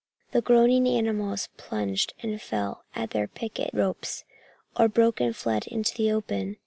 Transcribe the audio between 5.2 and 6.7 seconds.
and fled into the open.